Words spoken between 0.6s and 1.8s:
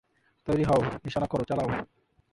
হও, নিশানা করো, চালাও।